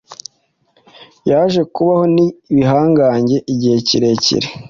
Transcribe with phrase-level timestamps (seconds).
[1.29, 4.47] Yaje kubahonibihangange igihe kirekire